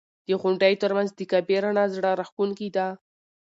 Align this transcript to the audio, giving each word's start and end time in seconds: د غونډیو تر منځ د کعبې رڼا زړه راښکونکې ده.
د 0.27 0.29
غونډیو 0.41 0.79
تر 0.83 0.91
منځ 0.97 1.09
د 1.13 1.21
کعبې 1.31 1.57
رڼا 1.63 1.85
زړه 1.95 2.11
راښکونکې 2.19 2.67
ده. 2.75 2.87